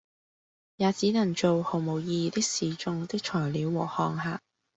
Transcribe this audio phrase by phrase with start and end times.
[0.77, 4.41] 也只能做毫無意義的示衆的材料和看客，